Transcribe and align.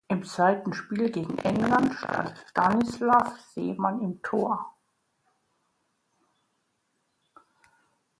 Im 0.07 0.23
zweiten 0.23 0.73
Spiel 0.73 1.11
gegen 1.11 1.37
England 1.37 1.93
stand 1.93 2.33
Stanislav 2.49 3.39
Seman 3.51 4.01
im 4.01 4.19
Tor. 4.23 4.73